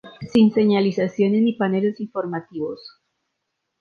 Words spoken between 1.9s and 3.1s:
informativos.